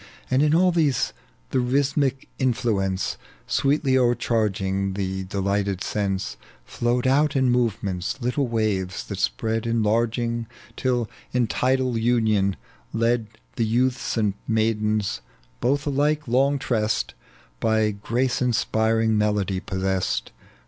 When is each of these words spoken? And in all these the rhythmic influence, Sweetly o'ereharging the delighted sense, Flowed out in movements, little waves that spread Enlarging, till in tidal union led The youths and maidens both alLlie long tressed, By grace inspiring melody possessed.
And 0.31 0.41
in 0.41 0.55
all 0.55 0.71
these 0.71 1.13
the 1.51 1.59
rhythmic 1.59 2.27
influence, 2.39 3.19
Sweetly 3.45 3.95
o'ereharging 3.99 4.95
the 4.95 5.25
delighted 5.25 5.83
sense, 5.83 6.37
Flowed 6.65 7.05
out 7.05 7.35
in 7.35 7.51
movements, 7.51 8.19
little 8.19 8.47
waves 8.47 9.03
that 9.03 9.19
spread 9.19 9.67
Enlarging, 9.67 10.47
till 10.75 11.07
in 11.33 11.45
tidal 11.45 11.99
union 11.99 12.55
led 12.93 13.27
The 13.57 13.63
youths 13.67 14.17
and 14.17 14.33
maidens 14.47 15.21
both 15.59 15.85
alLlie 15.85 16.17
long 16.25 16.57
tressed, 16.57 17.13
By 17.59 17.91
grace 17.91 18.41
inspiring 18.41 19.19
melody 19.19 19.59
possessed. 19.59 20.31